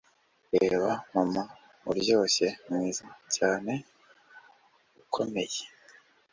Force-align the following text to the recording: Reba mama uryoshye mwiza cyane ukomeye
Reba 0.53 0.89
mama 1.13 1.41
uryoshye 1.89 2.47
mwiza 2.69 3.05
cyane 3.35 3.73
ukomeye 5.03 5.61